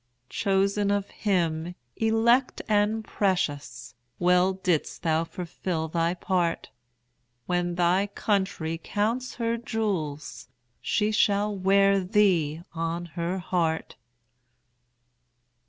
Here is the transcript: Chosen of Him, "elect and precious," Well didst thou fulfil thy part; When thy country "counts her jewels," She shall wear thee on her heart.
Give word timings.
Chosen 0.31 0.89
of 0.89 1.11
Him, 1.11 1.75
"elect 1.95 2.63
and 2.67 3.05
precious," 3.05 3.93
Well 4.17 4.53
didst 4.53 5.03
thou 5.03 5.25
fulfil 5.25 5.89
thy 5.89 6.15
part; 6.15 6.71
When 7.45 7.75
thy 7.75 8.07
country 8.07 8.81
"counts 8.83 9.35
her 9.35 9.57
jewels," 9.57 10.47
She 10.81 11.11
shall 11.11 11.55
wear 11.55 11.99
thee 11.99 12.63
on 12.73 13.05
her 13.13 13.37
heart. 13.37 13.95